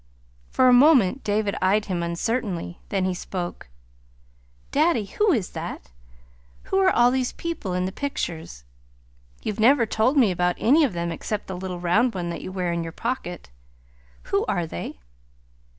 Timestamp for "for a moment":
0.49-1.23